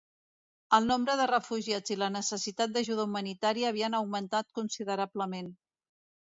El 0.77 0.85
nombre 0.91 1.17
de 1.19 1.27
refugiats 1.31 1.93
i 1.95 1.97
la 2.03 2.07
necessitat 2.13 2.73
d'ajuda 2.79 3.05
humanitària 3.09 3.69
havien 3.73 3.99
augmentat 3.99 4.49
considerablement. 4.61 5.55